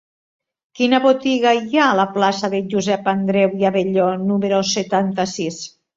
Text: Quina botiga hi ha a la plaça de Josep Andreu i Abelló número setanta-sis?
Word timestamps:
Quina 0.79 0.99
botiga 1.03 1.51
hi 1.59 1.77
ha 1.79 1.83
a 1.89 1.97
la 2.01 2.05
plaça 2.15 2.51
de 2.53 2.61
Josep 2.71 3.11
Andreu 3.15 3.53
i 3.65 3.69
Abelló 3.71 4.09
número 4.23 4.63
setanta-sis? 4.75 5.61